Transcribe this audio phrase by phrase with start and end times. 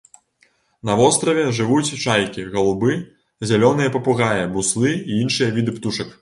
[0.89, 2.97] На востраве жывуць чайкі, галубы,
[3.51, 6.09] зялёныя папугаі, буслы і іншыя віды птушак.